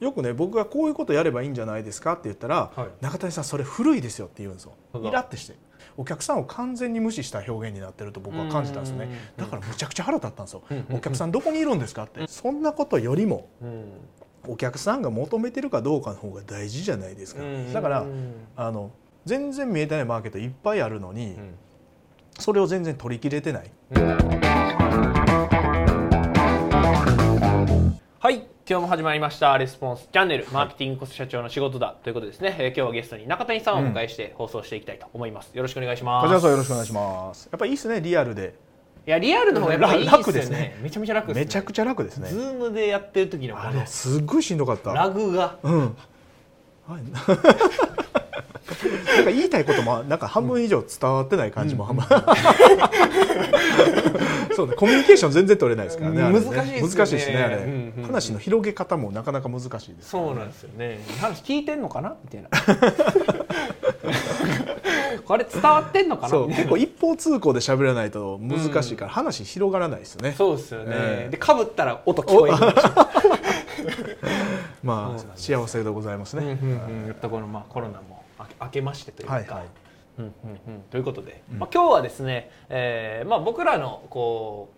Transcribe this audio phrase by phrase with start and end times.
[0.00, 2.88] よくね僕がこういうことやればいいんじゃないですかって言ったら、はい。
[3.00, 4.72] 中谷さんそれ古いですよって言うんですよ。
[5.02, 5.56] イラってして。
[5.96, 9.08] お客さんを完全に無視した表現になってると僕は感じたんですよね。
[9.36, 10.62] だからむちゃくちゃ腹立ったんですよ。
[10.70, 10.86] うん。
[10.96, 12.26] お客さんどこにいるんですかって。
[12.28, 13.84] そんなことよりもうん。
[14.46, 17.42] お客さんが求めてるかどうかの方が大事じゃないですか。
[17.42, 17.72] うん。
[17.72, 18.34] だからうん。
[18.56, 18.92] あの
[19.24, 21.54] 全然見えてないマーケットいっぱいあるのにうん。
[22.38, 23.70] それを全然取り切れてない。
[28.20, 29.56] はい今日も始まりました。
[29.56, 30.46] レスポンスチャンネル。
[30.52, 36.24] マーケティングこそ社長の仕事だということでですね、えー今日はゲストに中谷さんをお迎えして放送していきたいと思います、よろしくお願いします。
[36.24, 37.48] こちらこそよろしくお願いします。
[37.50, 38.54] やっぱりいいですねリアルで。
[39.06, 40.64] いやリアルの方がやっぱりいい楽ですよね。
[40.64, 40.80] ですね。
[40.82, 41.40] めちゃめちゃ楽ですね。
[41.40, 42.28] めちゃくちゃ楽ですね。
[42.28, 44.92] ズームでやってる時のこあのれすっごいしんどかった。
[44.92, 45.56] ラグが。
[45.62, 45.96] うん。
[48.74, 48.92] はい。
[49.16, 52.04] なんか言いたいこともなんか半分以上伝わってない感じも半分、
[54.54, 56.40] そうねコミュニケーション全然取れないですからねね。
[56.40, 56.80] 難しいですよね。
[56.80, 60.98] 難しいですねあれ、うんうん話の広げ方もなかなか難しいですそうなんですよね。
[61.20, 62.14] 話聞いてんのかな？
[62.24, 62.48] みたいな。
[65.24, 66.38] これ伝わってんのかな？
[66.46, 71.30] 結構一方通行で喋らないと難しいから話広がらないですよね、そうですよね、ええ。
[71.30, 72.56] でかぶったら音聞こえる。
[74.82, 76.66] まあ幸せでございますうんうんね、う
[77.04, 77.06] ん。
[77.08, 78.17] やっぱこのまあコロナも
[78.60, 79.64] 明けましてというか、はいはい。
[80.18, 80.82] うんうんうん。
[80.90, 84.70] ということで、まあ、今日はですね、えーまあ、僕らのこ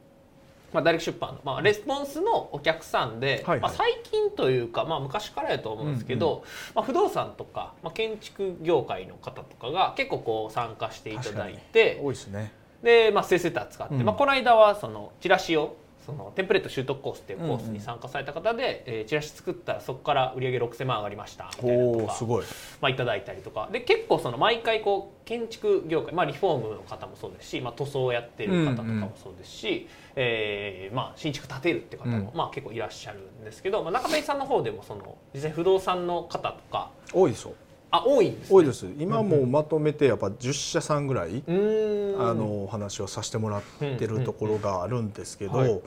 [0.73, 3.61] う、まあ、ダイレクト出版の、まあ、レスポンスのお客さんで、はいはい。
[3.61, 12.53] まあ、最近というか、まあ、昔からやと思うんですけど、まあ、不動産とか、まあ、建築業界の方とかが結構こう参加していただいて多いですね。
[12.83, 14.05] で、まあ、セーセーター使って、うん。
[14.05, 22.45] まあ、この間はそのチラシをそのテンプレート習得コースっていうコースに参加された方で、えーチラシ作ったらそこから売り上げ6000万上がりましたみたいなのとかすごい
[22.81, 22.97] まあ、い。
[22.97, 23.69] ただいたりとか。
[23.73, 32.37] で結構その毎回こう建築業界、まあ、リフォームの方もそうですし、まあ、塗装をやってる方とかもそうですし、えーまあ、新築建てるって方も、うん。
[32.37, 37.55] まあ、結構いらっしゃるんですけど、まあ、中谷さんの方でもその実際不動産の方とか多いですよ
[37.91, 38.87] あ多いんです、ね、多いです。
[38.99, 42.21] 今もうまとめてやっぱ10社さんぐらい、うーん。
[42.21, 45.83] あのお話をさせてもらってるところがあるんですけど、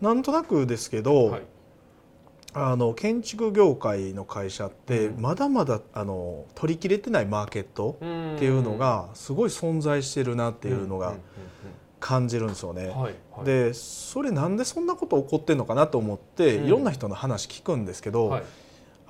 [0.00, 1.42] なんとなくですけど、はい。
[2.52, 5.22] あの建築業界の会社ってうん。
[5.22, 11.14] まだまだあの取り切れてないマーケットっていうのがすごい存在してるなっていうのが
[12.00, 12.88] 感じるんですよね。
[12.88, 12.94] はい。
[12.94, 13.10] は
[13.42, 13.44] い。
[13.44, 16.66] でそれなんでそんなこと起こってんのかなと思ってうん。
[16.66, 18.42] いろんな人の話聞くんですけど、はい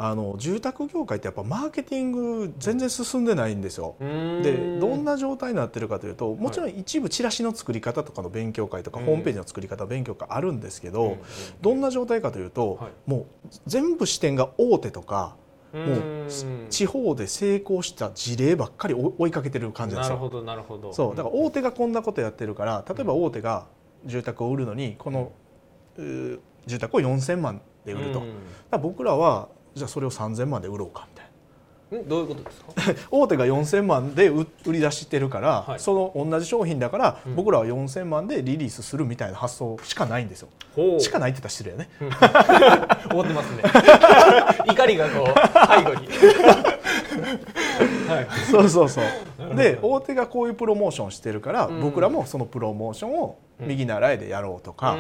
[0.03, 3.97] あの住宅業界ってやっぱマーケティング全然進んでないんですよ。
[4.01, 11.19] でどんな状態になってるかというともちろん一部チラシの作り方とかの勉強会とか、うんホームページの作り方勉強会あるんですけど、
[11.61, 13.11] どんな状態かというと、はい。
[13.11, 15.37] もう全部視点が大手とか
[15.75, 16.29] もう
[16.71, 20.17] 地方で成功した事例ばっかり追追いかけてる感じなんですよ。
[20.17, 20.95] なるほどなるほど。
[20.95, 23.67] そうだから大手がこんなことやってるから例えば大手が
[24.07, 25.33] 住宅を売るのにこの、
[25.99, 28.23] うー住宅を4000万で売ると、
[28.79, 31.31] 僕らはじゃあそれを3000万で売ろうかみたいな。
[31.99, 32.09] うん？
[32.09, 32.61] どういうことです
[32.95, 33.07] か？
[33.11, 35.81] 大手が4000万で売売り出してるから、はい。
[35.81, 37.35] その同じ商品だから、うん。
[37.37, 40.49] 僕らは4000万でリリースするみたいな発想しかないんですよ。
[40.77, 41.01] ほう。
[41.01, 41.89] しかないって言ったら失礼やね。
[43.11, 43.63] 思ってますね。
[44.73, 46.09] 怒りがこう背後に
[48.15, 48.29] はい。
[48.51, 49.55] そうそうそう。
[49.55, 51.81] で大手がこういうプロモーションしてるから、うん。
[51.81, 54.97] 僕らもそのプロモーションを右習いでやろうとか、あ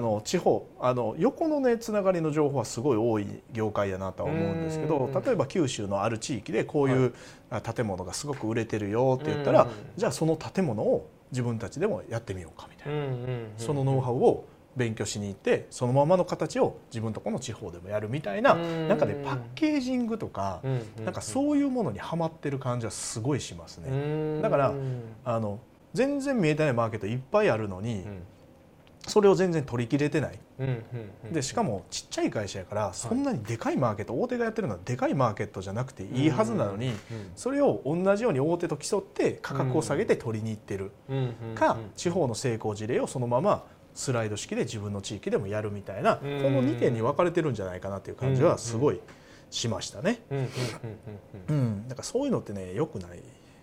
[0.00, 5.22] の地方あの横のねつながりの情報はすごい多い業界やなとは思うんですけどうん。
[5.22, 7.14] 例えば九州のある地域でこういう
[7.50, 9.68] あ建物がすごく売れてるよって言ったらうん。
[9.96, 12.98] じゃあその建物を自分たちでもやってみようかみたいな。
[12.98, 13.46] うんうんうん。
[13.56, 14.44] そのノウハウを
[14.76, 18.88] 勉強しに行ってそのままの形を自分とこの地方でもやるみたいなうん。
[18.88, 20.60] なんかねパッケージングとか
[21.04, 23.90] なんかそういうものにはまってる感じはすごいしますね。
[23.90, 23.94] う
[24.38, 24.42] ん。
[24.42, 25.58] だからうんあの
[25.92, 28.22] 全然見えてないマーケットいっぱいあるのにうん。
[29.06, 30.38] それを全然取り切れてない。
[31.32, 36.94] でしかもちっちゃい会社やからそんなにでかいマーケット大手がやってるのはでかいマーケットじゃなくていいはずなのにうん
[37.34, 40.92] それを同じように大手と競って価格を下げて取りに行ってる
[41.54, 43.64] か地方の成功事例をそのまま
[43.94, 49.00] スライド式で自分の地域でもやるみたいなこうんの2点に分かれてるんじゃないかなっていう感じはすごい
[49.50, 50.22] しましたね。
[51.48, 53.22] うんだからそういうのってね良くない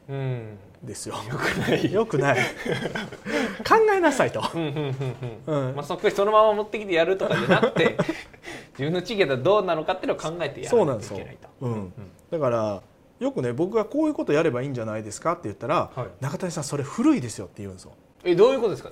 [0.09, 1.15] うんですよ。
[1.29, 2.37] よくない良くない。
[2.37, 4.41] 考えなさいと。
[4.41, 7.97] まあそっくりそのまま持ってきてやるとかじゃなくて
[8.77, 11.49] 自分の地域だとどうなのかっていうのを考えてやらなそうなんですよいといけないと。
[11.61, 11.93] うん、
[12.31, 12.81] だから
[13.19, 17.91] よくね僕がこういうことやればいいんじゃないですかって言ったら、はい中谷さんそれ古いですよって言うんですよ。
[18.23, 18.91] えどういうことですか？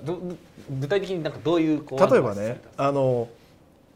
[0.80, 3.28] 具体的になんかどういうこう例えばねあの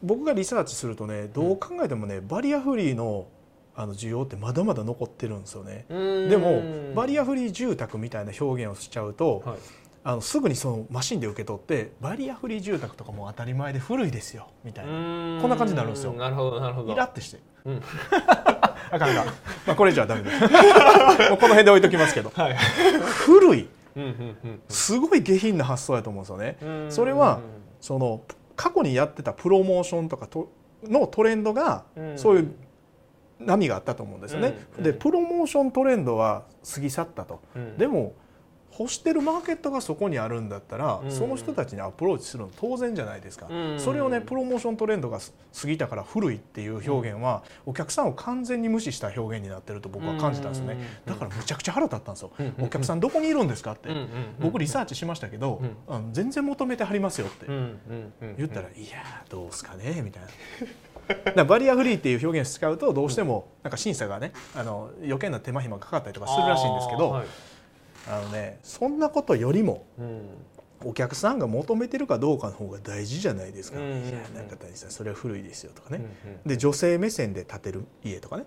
[0.03, 3.27] 僕がリサーチするとねどう考えてもねバリアフリーの
[3.75, 5.85] あの需要ってまだまだ残ってるんですよね。
[5.89, 6.61] でも
[6.93, 9.57] バリアフリー住宅みたいな表現をしちゃうと、はい。
[10.03, 14.91] あのすぐにそのマシンで受け取ってバリアフリー住宅とかも当たり前で古いですよみたいな。
[14.91, 16.13] こんな感じになるんですよ。
[16.13, 16.91] なるほどなるほど。
[16.91, 17.81] イラってして、うん。
[18.11, 19.25] あかんが、
[19.67, 20.39] まあ、これ以上はダメです。
[20.41, 20.57] この
[21.49, 22.31] 辺で置いときますけど。
[22.35, 22.55] はい。
[22.55, 23.39] 古い。
[23.41, 23.69] うんうんうん
[24.69, 26.57] すごい下品な発想やと思うんですよね。
[26.61, 26.91] うん。
[26.91, 27.39] それは
[27.79, 28.21] その
[28.55, 30.51] 過去にやってたプロモーションとかと
[30.83, 32.17] のトレンドがうん。
[32.17, 32.53] そういう
[33.39, 34.55] 波があったと思うんですよね。
[34.77, 34.83] うん。
[34.83, 36.43] でプロモーショントレンドは
[36.73, 37.41] 過ぎ去ったと。
[37.55, 37.77] うん。
[37.77, 38.13] でも
[38.77, 41.11] 欲してるマーケットがそこにあるんだったら、うん。
[41.11, 43.79] その人たちにアプローチするの当然じゃないですか、うん。
[43.79, 50.73] それをねプロモーショントレンドが過ぎたから古いっていう表現は、お客さんを完全に無視した表現になってると僕は感じたんですね、
[51.05, 52.53] うんだからむちゃくちゃ腹立ったんですよ、うん。
[52.61, 54.07] お客さんどこにいるんですかって、うんうんうん
[54.39, 57.45] 僕リサーチしましたけど、あの全然求めてはりますよって。
[57.45, 61.33] うんうんうん言ったら「いやーどうすかね」みたいな。
[61.33, 67.25] だバリアフリーっていう表現を使うとどうしてもなんか審査がねあの余計な手間暇がかかったりとかするらしいんですけどはい
[68.07, 70.21] のねそんなことよりもうん。
[70.83, 73.79] お客さんが求めてるかどうかの方が大事じゃないですか。
[73.79, 74.09] うんうんうん。
[74.09, 76.03] いやなんか大事だそれは古いですよとかね。
[76.45, 78.45] うで女性目線で建てる家とかね。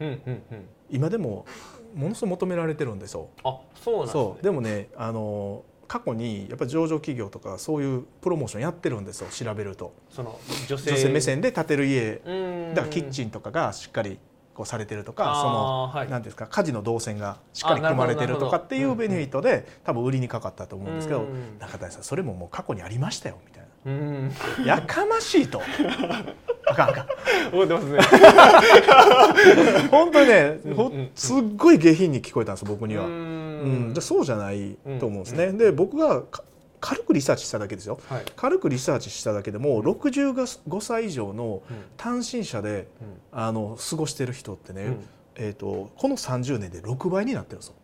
[0.00, 0.68] んうんうんうん。
[0.90, 1.46] 今でも
[1.94, 3.28] ものすごい求められてるんですよ。
[3.44, 4.22] あそうなんですね。
[4.22, 4.42] そう。
[4.42, 9.94] でもねあの過去にやっぱり上場企業とかそういうプロモーションやってるんですよ調べると。
[10.10, 12.20] その女性目線で建てる家。
[12.24, 12.32] う
[12.72, 12.74] ん。
[12.74, 14.18] だからキッチンとかがしっかり
[14.56, 16.10] こうされてるとかその、はい。
[16.10, 24.28] なんですか家事の動線がしっかり組まれてるとかっていうベネフィットで多分売りにかかったと思うんですけどうん中谷さんそれももう過去にありましたよみたいうん。
[24.28, 25.60] なやかましいと。
[26.68, 27.06] あかんあかん。
[27.52, 27.98] 覚えてますね。
[29.90, 33.04] 本当にねほすっごい下品に聞こえたんです僕には。
[33.04, 33.90] ううん。
[33.90, 35.44] ん、でそうじゃないと思うんですね。
[35.46, 35.58] うん。
[35.58, 36.42] で僕がか
[36.86, 37.98] 軽くリサーチしただけですよ。
[38.08, 38.24] はい。
[38.36, 41.62] 軽くリサーチしただけでも65歳以上の
[41.96, 42.86] 単身者で
[43.32, 45.04] あの過ごしてる人ってね、うん。
[45.34, 47.74] えー、とこの30年で6倍になってるんですよ。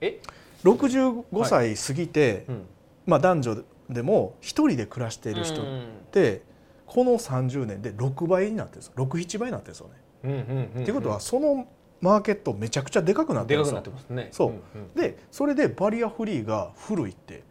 [0.00, 0.20] え
[0.64, 2.66] ？65歳過ぎて、うん。
[3.04, 3.56] まあ、男女
[3.90, 6.42] でも一人で暮らしている人っうんて
[6.86, 8.92] この30年で6倍になってるんですよ。
[8.96, 9.94] 67倍になってるんですよね。
[10.24, 11.68] うんうんうんっていうことはその
[12.00, 13.82] マーケットめちゃくちゃでかくなってるんですよ。
[13.82, 14.14] でかくなって。
[14.14, 14.28] ますね。
[14.32, 14.78] そう。
[14.78, 17.42] んでそれでバリアフリーが古いって、うん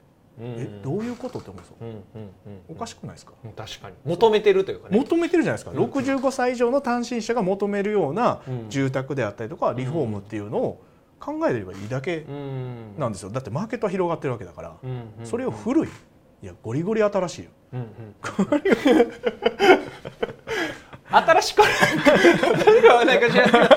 [0.42, 2.22] えどういうことって思うんですよ。
[2.70, 3.34] おかしくないですか？
[3.44, 3.96] うん確かに。
[4.06, 4.98] 求めてるというかね。
[4.98, 5.78] 求めてるじゃないですか、うん。
[5.92, 8.70] 65歳以上の単身者が求めるようなうん。
[8.70, 10.82] 住宅であったりとかリフォームっていうのを
[11.20, 12.96] 考えればいいだけうん。
[12.98, 13.30] なんですよ。
[13.30, 14.76] だってマーケットは広がってるわけだから、
[15.26, 15.90] それを古い
[16.42, 17.50] いやゴリゴリ新しいよ。
[17.74, 17.88] うんうん。
[21.12, 23.20] 新しくない。
[23.20, 23.70] か知らない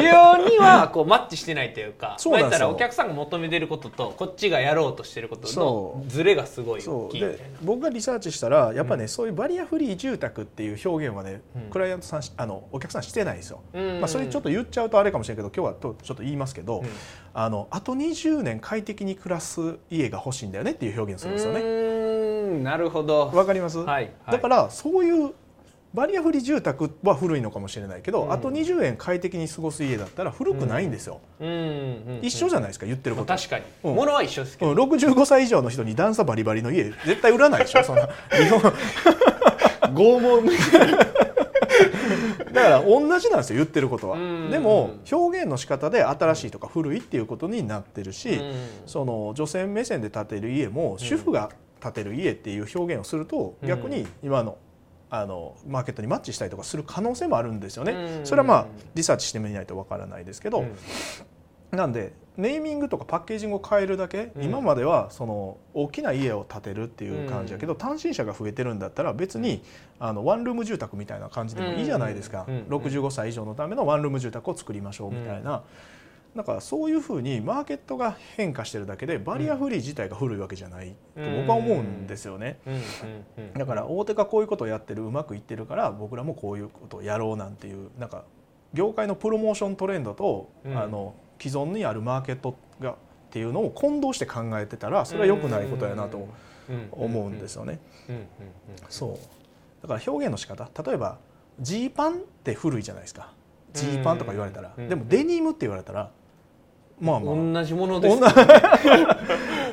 [0.00, 7.44] 需要にはこうマッチしてないというかそうなんですお客さんが求めてることとこっちがやろうとしてることのズレがすごい大きいみたいな。
[7.62, 11.70] 僕がリサーチしたらやっぱね、そういうバリアフリー住宅っていう表現はね、うん。
[11.70, 14.00] クライアントさんしあのお客さんしてないんですよ、うん。
[14.00, 16.88] まあ、それちょっと言っちゃうとあれかもしれないけど今日はとちょっと言いますけど、うん。
[17.32, 22.62] あのあと20年快適に暮らす家が欲しいんだよねっていう表現をするんですよね。
[22.62, 23.30] なるほど。
[23.34, 24.12] わかります、はいはい。
[24.32, 25.34] だからそういう
[25.94, 28.32] バリアフリー住宅は古いのかもしれないけど、うん。
[28.32, 31.48] あと20円快適に過ごす家だったら古くないんですよ、うん。
[31.48, 32.18] うん。
[32.20, 33.64] 一緒じゃないですか言ってること、確かに。
[33.84, 33.94] うん。
[33.94, 38.08] 物は一緒ですけうん、ど65歳以上の人に段差バリバリの家絶対売らないでしょ そんな。
[38.32, 38.60] 日本。
[39.94, 40.46] 拷問。
[42.52, 44.16] だから同じなんですよ言ってることは。
[44.16, 44.50] うん。
[44.50, 48.54] でも表現の仕方で新しいとか古いっていうことになってるし、うん。
[48.86, 51.50] その女性目線で建てる家も主婦が
[51.80, 53.68] 建てる家っていう表現をするとうん。
[53.68, 54.56] 逆に今の
[55.20, 57.92] あのマーケットにマッチしたりとかする可能性もあるんですよね。
[57.92, 58.26] うん。
[58.26, 60.76] それはまあリサーチしてみないとわからないですけど、うん。
[61.76, 64.44] なんでネーミングとかパッケージングを変えるだけ、うん。
[64.44, 69.62] 今まではその大きな家を建てるっていう感じだけど、うん単身者が増えてるんだったら別に
[69.98, 72.64] あのワンルーム住宅みたいな感じでもいいじゃないですか、うん。
[72.68, 75.62] 65歳以上のためのワンルーム住宅を作りましょうみたいな。
[76.36, 82.58] だからそういうふうにマーケットが変化してるだけでバリアフリー自体が古いわけじゃないと僕は思うんですよね。
[83.56, 88.24] だから大手がこういうことをやってるうまくいってるから僕らもこういうことをやろうなんていうなんか
[88.72, 90.76] 業界のプロモーショントレンドと、うん。
[90.76, 92.94] あの既存にあるマーケットがっ
[93.30, 96.28] ていうのを混同して考えてたらそれは良くないことやなと
[96.92, 97.80] 思うんですよね。
[98.88, 99.18] そう。
[99.82, 100.68] だから表現の仕方。
[100.82, 101.18] 例えば
[101.60, 103.32] ジーパンって古いじゃないですか。
[103.72, 104.88] ジーパンとか言われたら、うん。
[104.88, 106.12] でもデニムって言われたら
[107.00, 107.34] まあまあ。
[107.34, 108.20] 同じものです。
[108.20, 108.34] 同じ。
[108.36, 109.16] だか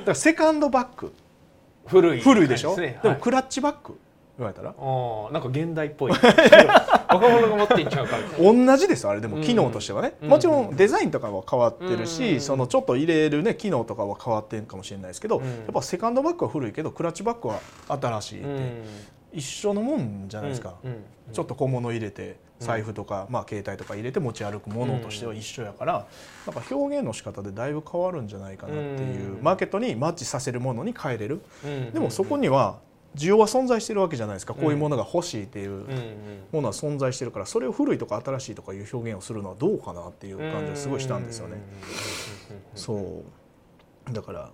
[0.05, 1.13] らセカンドバッグ。
[1.87, 2.21] 古い。
[2.21, 2.75] 古いでしょ？
[2.75, 2.99] はい。
[3.01, 3.97] でもクラッチバッグ。
[4.37, 4.69] 言われたら？
[4.69, 4.73] あ
[5.29, 6.11] あなんか現代っぽい。
[7.11, 8.23] 若者が持っていっちゃうから。
[8.39, 9.21] 同じですあれ。
[9.21, 10.29] でも機能としてはね、うん。
[10.29, 12.39] もちろんデザインとかは変わってるし、うん。
[12.39, 15.45] そのちょっと入れるね機能とかは変わってるかもしれないですけど、うん。
[15.45, 18.83] やっぱセカンドバッグは古いけどクラッチバッグは新しいって、うん
[19.33, 26.05] 一緒のもんじゃないですか、うんうんちょっと小物入れて財布とか、まあ、携帯とか入れて持ち歩くものとしては一緒やから、
[26.45, 29.41] なんか表現の仕方でだいぶ変わるんじゃないかなっていう、うん。
[29.41, 31.91] マーケットにマッチさせるものに変えれる、うん。
[31.91, 32.79] でもそこには
[33.15, 35.85] 需要は存在してるわけじゃないですか、こういうものが欲しいっていううんうん
[36.51, 41.55] ものは存在してるからそれを古いとか新しいとかいう表現をするのはどうかなっていう感じがすごいしたんですよね。
[42.75, 43.23] そ
[44.09, 44.13] う。
[44.13, 44.49] だから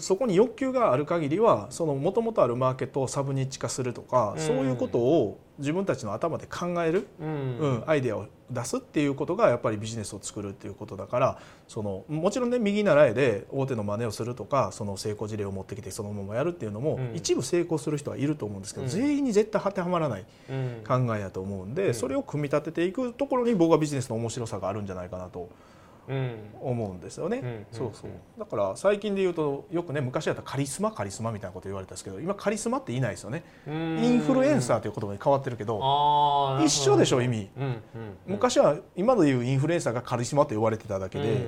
[0.00, 4.40] そこに欲求がある限りはその元々あるマーケットをサブニッチ化するとか、うん。
[4.40, 7.58] そういうことを自分たちの頭で考える、うん。
[7.58, 17.12] うんアイデアを出すっていうことがやっぱりビジネスを作るっていうことだからそのもちろんね右習いで大手の真似をするとかその成功事例を持ってきてそのままやるっていうのも、うん。
[17.14, 18.90] 一部成功する人はいると思うんですけど、うん。
[18.90, 20.82] 全員に絶対当てはまらないうん。
[20.86, 21.94] 考えやと思うんで、うん。
[21.94, 25.48] それを組み立てていくところに僕はビジネスの面白さがあるんじゃないかなとうん
[26.60, 27.38] 思うんですよね。
[27.38, 28.10] うんそうそう。
[28.38, 33.44] だから最近で言うとよくね昔だったらカリスマカリスマみたいなこと言われたんですけど今カリスマっていないですよね。
[33.66, 35.78] インフルエンサーという言葉に変わってるけど
[36.64, 37.50] 一緒でしょ意味。
[38.26, 41.46] 昔は今でいうインフルエンサーがカリスマと呼ばれてただけで、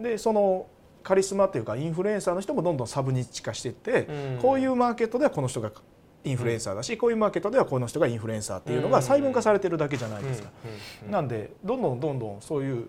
[0.00, 0.66] でその
[1.02, 4.38] カリスマっていうかインフルエンサーの人もどんどんサブニッチ化していって、うん。
[4.40, 5.72] こういうマーケットではこの人が
[6.24, 10.50] インフルエンサーだし、こういうマーケットではこの人がインフルエンサーっていうのが細分化されてるだけじゃないですか。
[11.10, 12.88] なんでどんどんどんどんそういう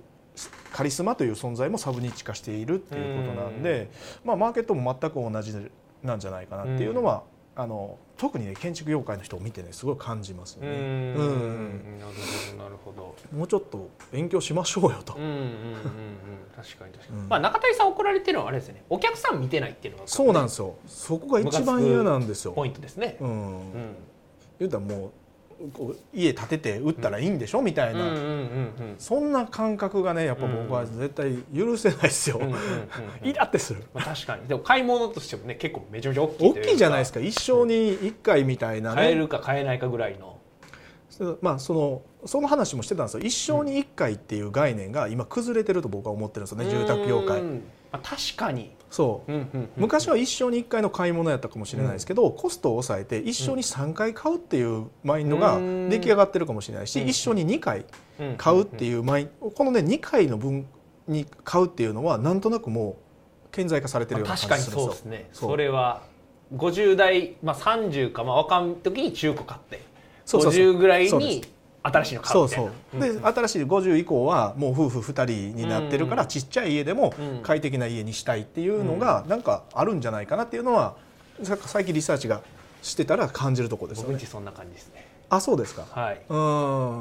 [0.71, 3.89] カリスマという存在もサブニッチ化しているっていうことなんで、
[4.23, 5.71] まあ、マーケットも全く同じ
[6.03, 7.23] なんじゃないかなっていうのは、
[7.55, 10.69] あの特にね建築業界の人を見てねすごい感じますよね。
[10.69, 10.75] うん。
[10.75, 11.99] うん。
[11.99, 13.15] なるほどなるほど。
[13.37, 15.13] もうちょっと勉強しましょうよと。
[15.13, 15.47] うんうんうんうん。
[16.55, 17.29] 確かに確かに、うん。
[17.29, 18.83] まあ中谷さん怒られてるのはあれですよね。
[18.89, 20.07] お客さん見てないっていうのが。
[20.07, 20.75] そうなんですよ。
[20.87, 22.53] そこが一番嫌なんですよ。
[22.53, 23.29] ポイントですね、うん。
[23.29, 23.95] うん。
[24.59, 25.11] 言うたらもう
[26.13, 28.15] 家建てて売ったらいいんでしょみたいな、
[28.98, 32.41] そんな感覚がねやっぱ僕は絶対許せないですよ。
[33.24, 33.83] イラってする。
[33.93, 34.48] まあ、確かに。
[34.48, 38.95] でも買い物としてもね結構めちゃめちゃ大きい大きいじゃないですかか一生に一回みたいなね。
[38.95, 40.39] 買えるか買えないかぐらいの。
[41.41, 43.24] まあそのその話もしてたんですよ。
[43.24, 47.41] 一生に一回っていう概念が今崩れてると僕は思ってるんですよね住宅業界。
[47.41, 49.31] うんまあ、確かに、そう。
[49.31, 55.59] うんうんうん昔は一生に一回の買い物やったかもしれないですけど、コストを抑えて一生に3回買うっていうマインドが
[55.89, 57.07] 出来上がってるかもしれないし、うん。
[57.07, 57.85] 一生に2回
[58.38, 60.67] 買うっていうマインこのね2回の分
[61.07, 62.97] に買うっていうのはなんとなくも
[63.47, 64.81] う顕在化されてるような感じするんですよ。
[64.81, 65.29] そうですね。
[65.33, 66.03] それは
[66.55, 69.81] 50代、まあ、30か、まあ、若い時に中古買って
[70.23, 70.62] そうそうそう。
[70.62, 71.43] 50ぐらいに
[71.83, 72.47] 新しいの買そうう
[72.93, 76.27] みたいそうなで新しい50以降はもう夫婦2人になってるからうん。
[76.29, 77.43] ちっちゃい家でもうん。
[77.43, 80.95] 快適な家にしたいっていうのがなんかあるんじゃないかなっていうのは
[81.43, 82.41] さ最近リサーチが
[82.81, 84.13] してたら感じるところですよね。
[84.13, 85.07] 僕んちそんな感じですね。
[85.29, 85.85] あそうですか。
[85.89, 86.37] はい、う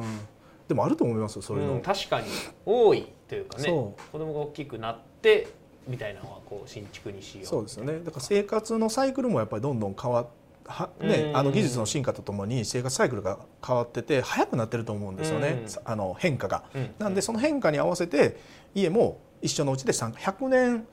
[0.05, 0.21] ん。
[0.69, 2.27] でもあると思いますよそういうの、うん、確かに
[2.65, 5.49] 多いというかねそ子供が大きくなって
[5.87, 7.47] みたいなのはこう新築にしよう。
[7.47, 8.01] そうですよね。
[8.01, 10.27] だから生活のサイクルもやっぱりどんどん変わ
[10.67, 11.37] はねうん。
[11.37, 15.67] あの技術の進化とともに生活サイクルが変わってて早くなってると思うんですよね、うん。
[15.85, 16.65] あの変化が。
[16.75, 16.91] うん。
[16.99, 18.39] なんでその変化に合わせて
[18.75, 20.87] 家も一緒のうちで3 100年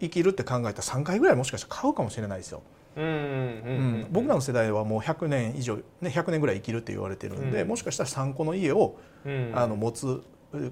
[0.00, 2.62] 生きるって考えたら3回ぐらいもしかしたら買うかもしれないですよ。
[2.94, 7.68] うん僕らの世代はもう100年以上、ね、100年ぐらい生きるって言われてるんで、うん。
[7.68, 9.52] もしかしたら3個の家をうん。
[9.54, 10.22] あの持つ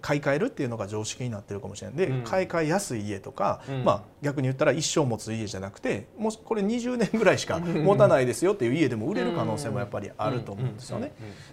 [0.01, 1.97] 買い替えるっていうのが常識になってるかもしれない。
[1.97, 2.25] で、うん。
[2.25, 3.85] 買い替えやすい家とか、うん。
[3.85, 11.13] まあ、逆に言ったら一生持つ家じゃなくてもしこれ20年ぐらいしか持たないですよっていう家でも売れる可能性もやっぱりあると思うんですよね。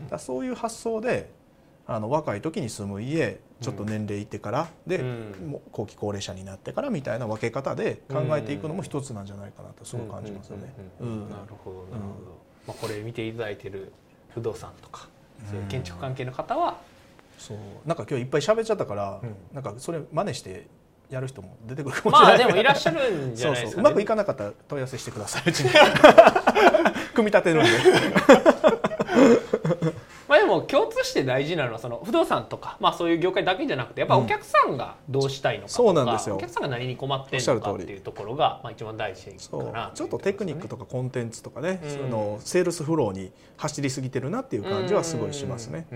[0.10, 1.30] だそういう発想で
[1.86, 5.50] あの若い時に住む家ちょっと年齢いってからで、うん。
[5.50, 10.74] もう後期高齢者になってからみたいな分け方で考えていくのも一つなんじゃないかなとすごい感じますよね。
[11.00, 13.94] なるほどなるほど、まあ、これ見ていただいてる
[14.30, 15.08] 不動産とか
[15.50, 16.80] そういう建築関係の方は、
[17.38, 17.58] そう。
[17.86, 19.36] なんか今日いっぱい喋っちゃったから、うん。
[19.54, 20.68] なんかそれ真似して
[21.10, 22.38] やる人も出てくるかもしれない。
[22.40, 23.94] まあでもいらっしゃるんじゃそうないですか、ね、そうう。
[23.94, 25.70] まくいかなかったら問い合わせしてくださいうちに
[27.14, 27.70] 組み立てるんで
[30.48, 36.36] も共通して大事なのはその不動産とか、まあ、そういう業界だけじゃなくてやっぱお客さんがどうしたいのかとか、そうなんですよ。
[36.36, 41.90] お客さんが何に困ってるのかっていうところが、まあ、一番大事そうかなちょっとテクニックとかかコンテンツとかね、うん。
[41.90, 45.88] そのセールスフローに走りすぎてるなっていう感じはすごいしますね。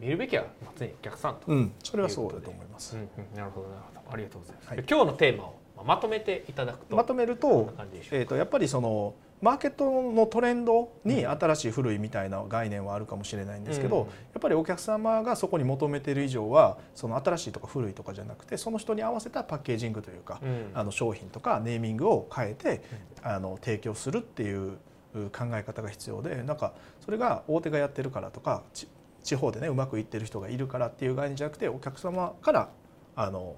[0.00, 2.96] 見るべきはまあ常にお客さんと、うん、それはそうだと思います。
[3.34, 4.12] なるほどなるほど。
[4.12, 4.76] ありがとうございます、はい。
[4.78, 6.96] で今日のテーマをまとめていただくと。
[6.96, 7.72] まとめると
[8.10, 14.06] えー、とやっぱりそのマーケットのトレンドに新しい古いみたいな概念はあるかもしれないんですけど、うん。
[14.06, 20.70] やっぱりお客様がそこに求めている以上はその新しいとか古いとかじゃなくてその人に合わせたパッケージングというか、うん。
[20.74, 22.82] あの商品とかネーミングを変えて、
[23.22, 24.78] あの提供するっていう
[25.12, 26.72] 考え方が必要でなんか
[27.04, 28.88] それが大手がやってるからとかち
[29.22, 32.68] 地方でねうまくいってる人がいるからっていう概念じゃなくてお客様から
[33.16, 33.56] あの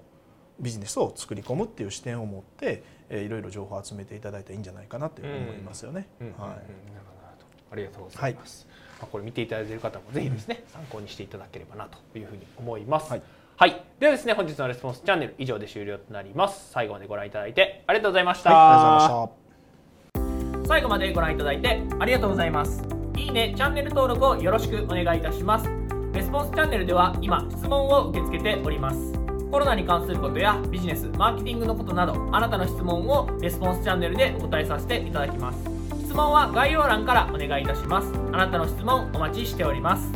[0.63, 6.07] ビジネスを作り込むっていう視点を持って、えーいろいろ情報を集めていただいたらいいんじゃないかなと思いますよね。
[6.21, 6.41] うんうんうん。
[6.41, 6.59] はい。
[7.73, 8.67] ありがとうございます、
[9.01, 13.11] まあ、これ見ていただいている方もぜひですね、参考にしていただければなというふうに思います。
[13.11, 13.23] はい、
[13.57, 13.83] はい。
[13.99, 16.71] ではですね本日のレスポンスチャンネル以上で終了となります。
[16.71, 20.69] 最後までご覧いただいてありがとうございました、はい、ありがとうございました。
[20.69, 22.83] 最後までご覧いただいてありがとうございます
[23.17, 25.69] いいねチャンネル登録をよろしくお願いいたします。
[26.13, 29.12] レスポンスチャンネルでは今質問を受け付けております
[29.53, 35.59] コロナに関することやビジネスマーケティングのことなどあなたの質問をレスポンスチャンネルでお答えさせていただきます。
[36.07, 38.11] 質問は概要欄からお願いいたします。
[38.33, 40.11] あなたの質問お待ちしております。